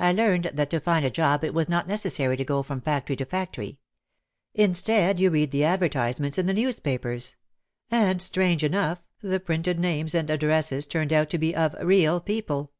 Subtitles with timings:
[0.00, 3.14] I learned that to find a job it was not necessary to go from factory
[3.14, 3.78] to factory.
[4.54, 7.36] Instead you read the advertisements in the newspapers.
[7.88, 12.72] And strange enough, the printed names and addresses turned out to be of "real people."